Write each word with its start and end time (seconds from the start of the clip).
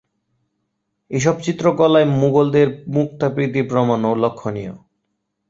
এসব 1.11 1.35
চিত্রকলায় 1.41 2.07
মুগলদের 2.13 2.67
মুক্তা-প্রীতির 2.87 3.65
প্রমাণও 3.69 4.13
লক্ষণীয়। 4.15 4.73